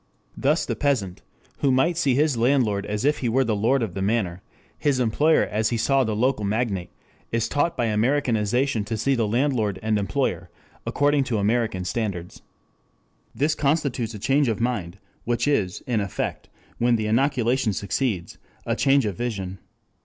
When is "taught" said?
7.47-7.77